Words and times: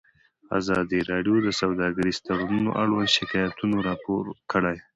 ازادي 0.59 0.99
راډیو 1.11 1.35
د 1.45 1.49
سوداګریز 1.61 2.17
تړونونه 2.27 2.69
اړوند 2.81 3.09
شکایتونه 3.17 3.77
راپور 3.87 4.23
کړي. 4.51 4.77